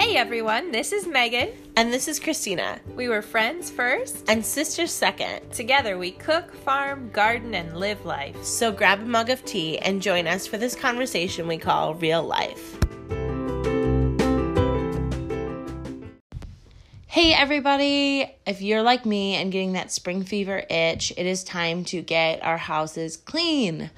[0.00, 1.50] Hey everyone, this is Megan.
[1.76, 2.80] And this is Christina.
[2.96, 5.52] We were friends first, and sisters second.
[5.52, 8.42] Together we cook, farm, garden, and live life.
[8.42, 12.22] So grab a mug of tea and join us for this conversation we call real
[12.22, 12.78] life.
[17.06, 18.34] Hey everybody!
[18.46, 22.42] If you're like me and getting that spring fever itch, it is time to get
[22.42, 23.90] our houses clean.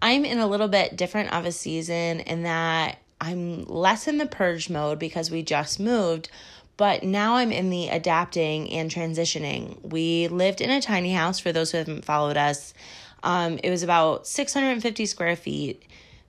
[0.00, 4.26] I'm in a little bit different of a season in that I'm less in the
[4.26, 6.30] purge mode because we just moved,
[6.76, 9.82] but now I'm in the adapting and transitioning.
[9.82, 12.72] We lived in a tiny house for those who haven't followed us.
[13.22, 15.82] Um, it was about 650 square feet,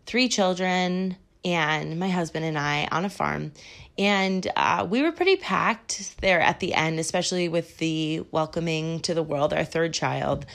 [0.05, 1.15] three children,
[1.45, 3.53] and my husband and I on a farm.
[3.97, 9.13] And uh, we were pretty packed there at the end, especially with the welcoming to
[9.13, 10.45] the world, our third child.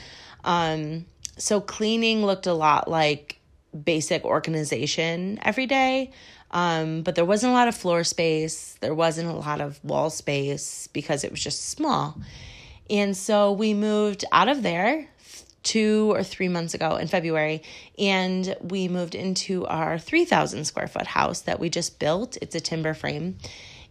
[0.43, 1.05] Um,
[1.37, 3.36] so cleaning looked a lot like
[3.83, 6.11] basic organization every day.
[6.51, 8.77] Um, but there wasn't a lot of floor space.
[8.79, 12.17] There wasn't a lot of wall space because it was just small.
[12.89, 15.09] And so we moved out of there
[15.63, 17.61] two or three months ago in February,
[17.99, 22.37] and we moved into our 3,000 square foot house that we just built.
[22.41, 23.37] It's a timber frame.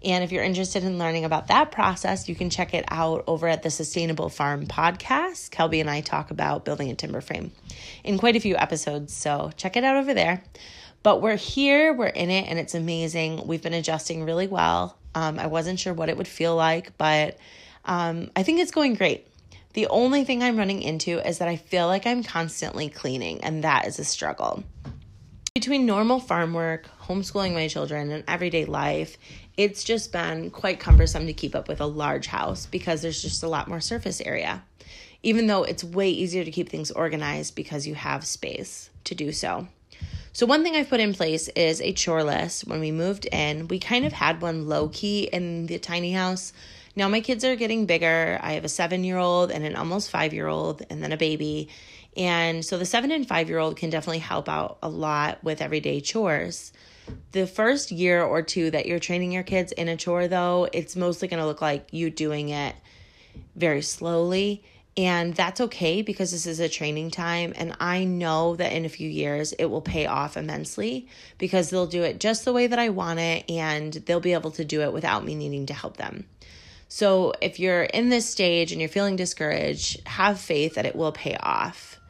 [0.06, 3.48] And if you're interested in learning about that process, you can check it out over
[3.48, 5.50] at the Sustainable Farm podcast.
[5.50, 7.50] Kelby and I talk about building a timber frame
[8.04, 10.44] in quite a few episodes, so check it out over there.
[11.02, 13.48] But we're here, we're in it, and it's amazing.
[13.48, 14.96] We've been adjusting really well.
[15.16, 17.36] Um, I wasn't sure what it would feel like, but
[17.84, 19.26] um, I think it's going great.
[19.72, 23.64] The only thing I'm running into is that I feel like I'm constantly cleaning, and
[23.64, 24.62] that is a struggle.
[25.56, 29.16] Between normal farm work, homeschooling my children, and everyday life,
[29.56, 33.42] it's just been quite cumbersome to keep up with a large house because there's just
[33.42, 34.62] a lot more surface area.
[35.22, 39.32] Even though it's way easier to keep things organized because you have space to do
[39.32, 39.66] so.
[40.34, 42.66] So, one thing I've put in place is a chore list.
[42.66, 46.52] When we moved in, we kind of had one low key in the tiny house.
[46.96, 48.38] Now, my kids are getting bigger.
[48.42, 51.16] I have a seven year old and an almost five year old, and then a
[51.16, 51.70] baby.
[52.16, 55.60] And so, the seven and five year old can definitely help out a lot with
[55.60, 56.72] everyday chores.
[57.32, 60.96] The first year or two that you're training your kids in a chore, though, it's
[60.96, 62.74] mostly going to look like you doing it
[63.54, 64.64] very slowly.
[64.96, 67.52] And that's okay because this is a training time.
[67.54, 71.06] And I know that in a few years it will pay off immensely
[71.36, 74.52] because they'll do it just the way that I want it and they'll be able
[74.52, 76.26] to do it without me needing to help them.
[76.88, 81.12] So if you're in this stage and you're feeling discouraged, have faith that it will
[81.12, 82.00] pay off.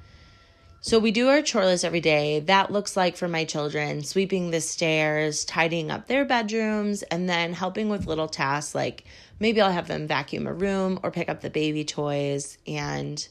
[0.87, 2.39] So we do our chore list every day.
[2.39, 7.55] That looks like for my children sweeping the stairs, tidying up their bedrooms, and then
[7.55, 9.03] helping with little tasks like
[9.41, 13.27] maybe I'll have them vacuum a room or pick up the baby toys and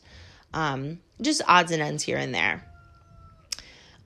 [0.53, 2.69] um, just odds and ends here and there.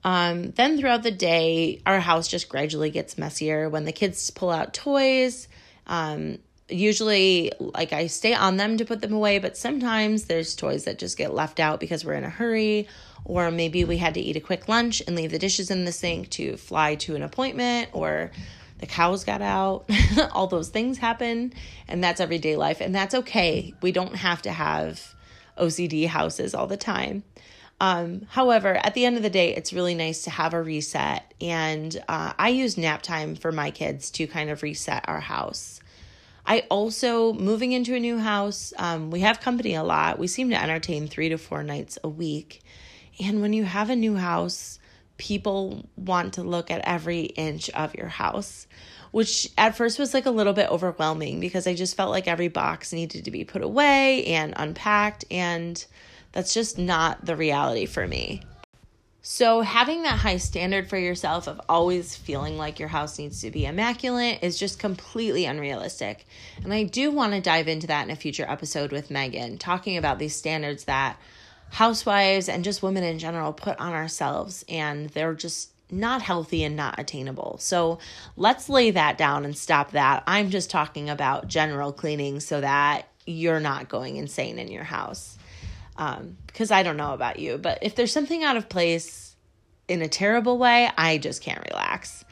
[0.04, 4.50] Um, then throughout the day, our house just gradually gets messier when the kids pull
[4.50, 5.48] out toys.
[5.88, 6.38] Um,
[6.70, 10.98] usually, like I stay on them to put them away, but sometimes there's toys that
[10.98, 12.88] just get left out because we're in a hurry
[13.24, 15.92] or maybe we had to eat a quick lunch and leave the dishes in the
[15.92, 18.30] sink to fly to an appointment, or
[18.78, 19.84] the cows got out.
[20.32, 21.52] All those things happen,
[21.88, 23.74] and that's everyday life, and that's okay.
[23.82, 25.14] We don't have to have
[25.58, 27.22] OCD houses all the time.
[27.82, 31.32] Um, however, at the end of the day, it's really nice to have a reset,
[31.40, 35.80] and uh, I use nap time for my kids to kind of reset our house.
[36.50, 40.18] I also, moving into a new house, um, we have company a lot.
[40.18, 42.62] We seem to entertain three to four nights a week.
[43.24, 44.80] And when you have a new house,
[45.16, 48.66] people want to look at every inch of your house,
[49.12, 52.48] which at first was like a little bit overwhelming because I just felt like every
[52.48, 55.24] box needed to be put away and unpacked.
[55.30, 55.86] And
[56.32, 58.42] that's just not the reality for me.
[59.22, 63.50] So, having that high standard for yourself of always feeling like your house needs to
[63.50, 66.26] be immaculate is just completely unrealistic.
[66.64, 69.98] And I do want to dive into that in a future episode with Megan, talking
[69.98, 71.18] about these standards that
[71.70, 76.76] housewives and just women in general put on ourselves, and they're just not healthy and
[76.76, 77.58] not attainable.
[77.60, 77.98] So
[78.36, 80.22] let's lay that down and stop that.
[80.26, 85.36] I'm just talking about general cleaning so that you're not going insane in your house.
[86.00, 89.36] Um, because I don't know about you, but if there's something out of place
[89.86, 92.24] in a terrible way, I just can't relax.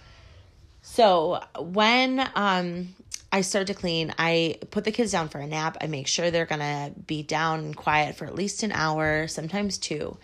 [0.83, 2.95] So when um
[3.31, 4.15] I start to clean.
[4.19, 5.77] I put the kids down for a nap.
[5.83, 9.77] I make sure they're to be down and quiet for at least an hour, sometimes
[9.77, 10.17] two.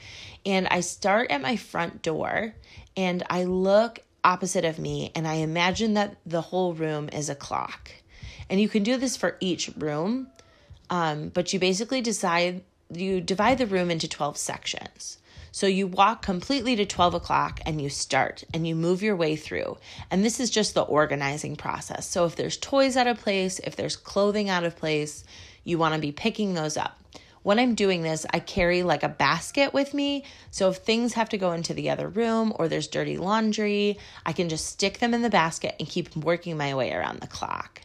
[0.47, 2.55] And I start at my front door
[2.97, 7.35] and I look opposite of me and I imagine that the whole room is a
[7.35, 7.91] clock.
[8.49, 10.29] And you can do this for each room,
[10.89, 12.63] um, but you basically decide,
[12.97, 15.19] you divide the room into 12 sections.
[15.53, 19.37] So you walk completely to 12 o'clock and you start and you move your way
[19.37, 19.79] through.
[20.11, 22.09] And this is just the organizing process.
[22.09, 25.23] So if there's toys out of place, if there's clothing out of place,
[25.63, 26.99] you want to be picking those up.
[27.45, 30.25] When I'm doing this, I carry like a basket with me.
[30.51, 34.33] So if things have to go into the other room or there's dirty laundry, I
[34.33, 37.83] can just stick them in the basket and keep working my way around the clock.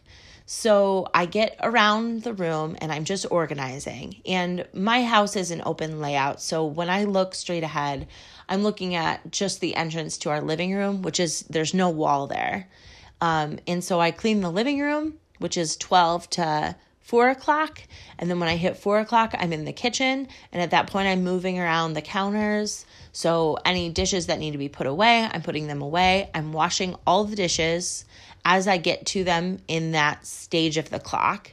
[0.51, 4.19] So I get around the room and I'm just organizing.
[4.25, 6.42] And my house is an open layout.
[6.42, 8.07] So when I look straight ahead,
[8.50, 12.25] I'm looking at just the entrance to our living room, which is there's no wall
[12.25, 12.68] there.
[13.22, 16.75] Um, and so I clean the living room, which is 12 to
[17.10, 17.82] four o'clock.
[18.20, 20.28] And then when I hit four o'clock, I'm in the kitchen.
[20.52, 22.86] And at that point, I'm moving around the counters.
[23.14, 26.30] So any dishes that need to be put away, I'm putting them away.
[26.36, 28.06] I'm washing all the dishes
[28.46, 31.52] as I get to them in that stage of the clock.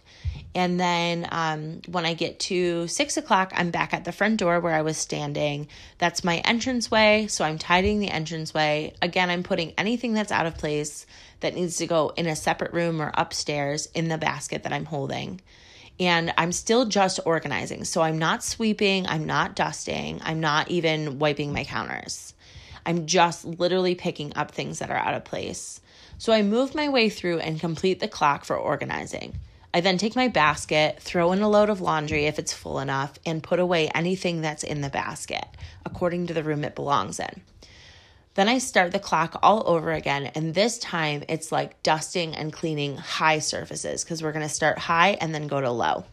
[0.57, 4.59] And then um, when I get to six o'clock, I'm back at the front door
[4.59, 5.69] where I was standing.
[5.99, 7.27] That's my entranceway.
[7.27, 8.95] So I'm tidying the entranceway.
[9.03, 11.05] Again, I'm putting anything that's out of place
[11.41, 14.87] that needs to go in a separate room or upstairs in the basket that I'm
[14.87, 15.43] holding.
[16.01, 17.85] And I'm still just organizing.
[17.85, 22.33] So I'm not sweeping, I'm not dusting, I'm not even wiping my counters.
[22.87, 25.83] I'm just literally picking up things that are out of place.
[26.17, 29.39] So I move my way through and complete the clock for organizing.
[29.77, 33.19] I then take my basket, throw in a load of laundry if it's full enough,
[33.27, 35.45] and put away anything that's in the basket
[35.85, 37.43] according to the room it belongs in.
[38.33, 42.55] Then I start the clock all over again, and this time it's like dusting and
[42.55, 46.07] cleaning high surfaces because we're gonna start high and then go to low.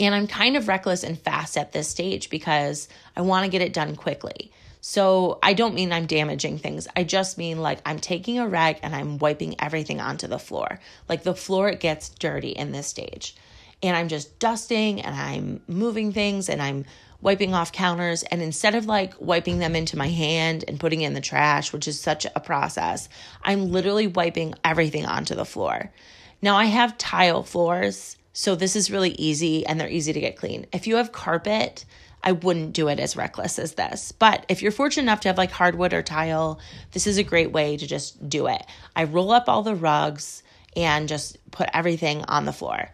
[0.00, 3.74] And I'm kind of reckless and fast at this stage because I wanna get it
[3.74, 4.52] done quickly.
[4.90, 6.88] So I don't mean I'm damaging things.
[6.96, 10.80] I just mean like I'm taking a rag and I'm wiping everything onto the floor.
[11.10, 13.36] Like the floor gets dirty in this stage.
[13.82, 16.86] And I'm just dusting and I'm moving things and I'm
[17.20, 18.22] wiping off counters.
[18.22, 21.86] And instead of like wiping them into my hand and putting in the trash, which
[21.86, 23.10] is such a process,
[23.42, 25.92] I'm literally wiping everything onto the floor.
[26.40, 30.38] Now I have tile floors, so this is really easy and they're easy to get
[30.38, 30.64] clean.
[30.72, 31.84] If you have carpet,
[32.22, 34.12] I wouldn't do it as reckless as this.
[34.12, 36.58] But if you're fortunate enough to have like hardwood or tile,
[36.92, 38.62] this is a great way to just do it.
[38.96, 40.42] I roll up all the rugs
[40.76, 42.90] and just put everything on the floor.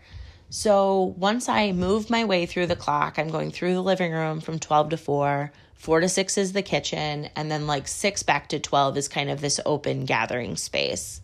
[0.50, 4.40] So once I move my way through the clock, I'm going through the living room
[4.40, 5.52] from 12 to 4.
[5.74, 7.28] 4 to 6 is the kitchen.
[7.34, 11.20] And then like 6 back to 12 is kind of this open gathering space.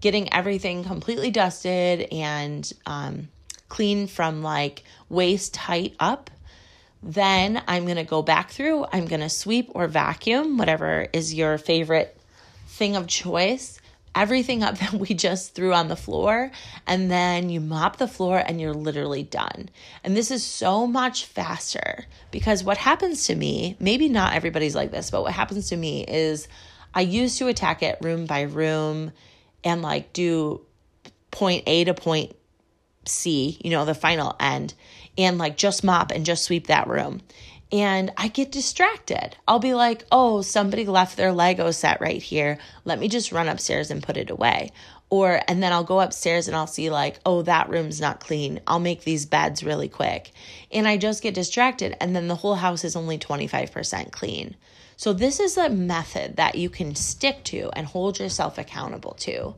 [0.00, 3.28] Getting everything completely dusted and um,
[3.68, 6.30] clean from like waist height up
[7.02, 11.34] then I'm going to go back through, I'm going to sweep or vacuum, whatever is
[11.34, 12.18] your favorite
[12.66, 13.80] thing of choice,
[14.14, 16.50] everything up that we just threw on the floor.
[16.86, 19.68] And then you mop the floor and you're literally done.
[20.02, 24.90] And this is so much faster because what happens to me, maybe not everybody's like
[24.90, 26.48] this, but what happens to me is
[26.94, 29.12] I used to attack it room by room
[29.62, 30.62] and like do
[31.30, 32.34] point A to point
[33.08, 34.74] C, you know, the final end
[35.18, 37.20] and like just mop and just sweep that room.
[37.70, 39.36] And I get distracted.
[39.46, 42.58] I'll be like, oh, somebody left their Lego set right here.
[42.86, 44.72] Let me just run upstairs and put it away.
[45.10, 48.60] Or, and then I'll go upstairs and I'll see, like, oh, that room's not clean.
[48.66, 50.32] I'll make these beds really quick.
[50.70, 51.96] And I just get distracted.
[52.00, 54.56] And then the whole house is only 25% clean.
[54.98, 59.54] So, this is a method that you can stick to and hold yourself accountable to.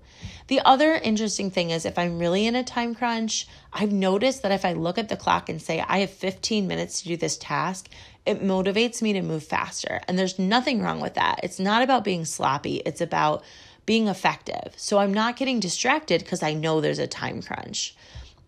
[0.49, 4.53] The other interesting thing is if I'm really in a time crunch, I've noticed that
[4.53, 7.39] if I look at the clock and say, I have 15 minutes to do this
[7.39, 7.89] task,
[8.27, 10.03] it motivates me to move faster.
[10.07, 11.41] And there's nothing wrong with that.
[11.43, 13.43] It's not about being sloppy, it's about
[13.87, 14.75] being effective.
[14.77, 17.97] So I'm not getting distracted because I know there's a time crunch.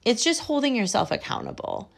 [0.05, 1.91] It's just holding yourself accountable.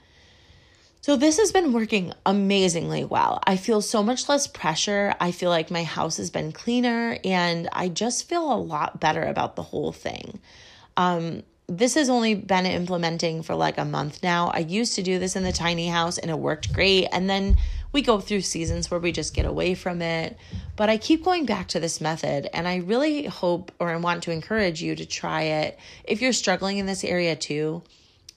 [1.05, 3.39] So, this has been working amazingly well.
[3.47, 5.15] I feel so much less pressure.
[5.21, 9.23] I feel like my house has been cleaner and I just feel a lot better
[9.23, 10.41] about the whole thing.
[10.97, 14.49] Um, this has only been implementing for like a month now.
[14.49, 17.09] I used to do this in the tiny house and it worked great.
[17.13, 17.59] And then
[17.93, 20.39] we go through seasons where we just get away from it.
[20.75, 24.23] But I keep going back to this method and I really hope or I want
[24.23, 27.83] to encourage you to try it if you're struggling in this area too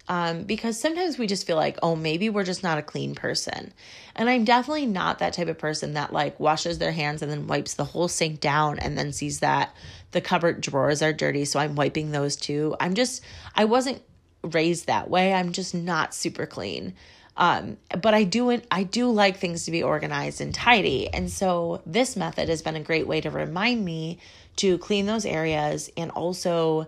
[0.09, 3.73] um, because sometimes we just feel like, oh, maybe we're just not a clean person.
[4.15, 7.47] And I'm definitely not that type of person that like washes their hands and then
[7.47, 9.75] wipes the whole sink down and then sees that
[10.11, 11.45] the cupboard drawers are dirty.
[11.45, 12.75] So I'm wiping those too.
[12.79, 13.21] I'm just,
[13.53, 14.01] I wasn't
[14.43, 15.33] raised that way.
[15.33, 16.93] I'm just not super clean.
[17.35, 21.07] Um, but I do I do like things to be organized and tidy.
[21.13, 24.17] And so this method has been a great way to remind me
[24.55, 26.87] to clean those areas and also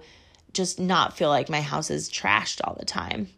[0.54, 3.30] just not feel like my house is trashed all the time.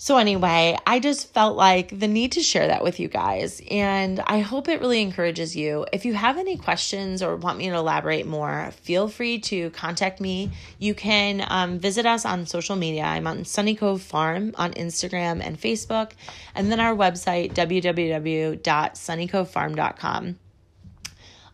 [0.00, 3.60] So, anyway, I just felt like the need to share that with you guys.
[3.68, 5.86] And I hope it really encourages you.
[5.92, 10.20] If you have any questions or want me to elaborate more, feel free to contact
[10.20, 10.52] me.
[10.78, 13.02] You can um, visit us on social media.
[13.02, 16.12] I'm on Sunny Cove Farm on Instagram and Facebook,
[16.54, 20.38] and then our website, www.sunnycovefarm.com.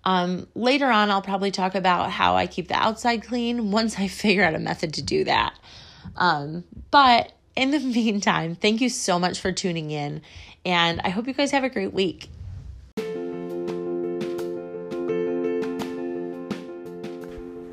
[0.04, 4.08] Um, later on, I'll probably talk about how I keep the outside clean once I
[4.08, 5.58] figure out a method to do that.
[6.16, 10.22] Um, but in the meantime, thank you so much for tuning in,
[10.64, 12.28] and I hope you guys have a great week.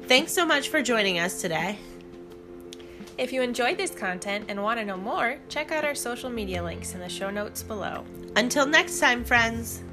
[0.08, 1.78] Thanks so much for joining us today.
[3.18, 6.62] If you enjoyed this content and want to know more, check out our social media
[6.62, 8.04] links in the show notes below.
[8.36, 9.84] Until next time, friends.